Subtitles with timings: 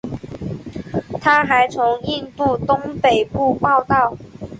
[1.21, 4.17] 他还从印度东北部报道。